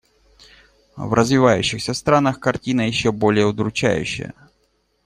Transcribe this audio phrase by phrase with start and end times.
[0.97, 4.33] В развивающихся странах картина еще более удручающая.